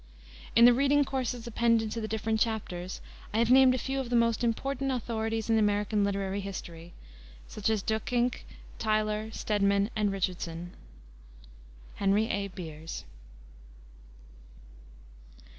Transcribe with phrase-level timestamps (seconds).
[0.55, 3.01] In the reading courses appended to the different chapters
[3.35, 6.93] I have named a few of the most important authorities in American literary history,
[7.47, 8.43] such as Duyckinck,
[8.79, 10.71] Tyler, Stedman, and Richardson.
[11.97, 12.47] HENRY A.
[12.47, 13.03] BEERS.